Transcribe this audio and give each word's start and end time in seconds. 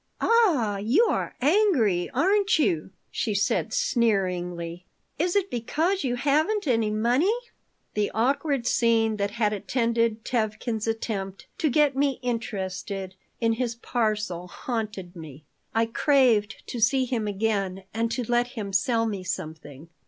"Ah, 0.19 0.77
you 0.77 1.05
are 1.11 1.35
angry, 1.41 2.09
aren't 2.09 2.57
you?" 2.57 2.89
she 3.11 3.35
said, 3.35 3.71
sneeringly. 3.71 4.83
"Is 5.19 5.35
it 5.35 5.51
because 5.51 6.03
you 6.03 6.15
haven't 6.15 6.65
any 6.65 6.89
money?" 6.89 7.31
The 7.93 8.09
awkward 8.11 8.65
scene 8.65 9.17
that 9.17 9.29
had 9.29 9.53
attended 9.53 10.25
Tevkin's 10.25 10.87
attempt 10.87 11.45
to 11.59 11.69
get 11.69 11.95
me 11.95 12.17
interested 12.23 13.13
in 13.39 13.53
his 13.53 13.75
parcel 13.75 14.47
haunted 14.47 15.15
me. 15.15 15.45
I 15.75 15.85
craved 15.85 16.63
to 16.65 16.79
see 16.79 17.05
him 17.05 17.27
again 17.27 17.83
and 17.93 18.09
to 18.11 18.23
let 18.23 18.47
him 18.57 18.73
sell 18.73 19.05
me 19.05 19.23
something. 19.23 19.87